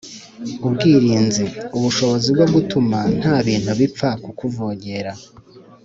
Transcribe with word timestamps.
ubwirinzi: 0.67 1.43
ubushobozi 1.77 2.27
bwo 2.35 2.47
gutuma 2.53 2.97
nta 3.19 3.35
bintu 3.45 3.71
bipfa 3.79 4.09
kukuvogera 4.23 5.11